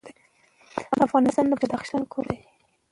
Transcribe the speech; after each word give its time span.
افغانستان 1.07 1.45
د 1.49 1.53
بدخشان 1.61 2.01
کوربه 2.11 2.35
دی. 2.39 2.47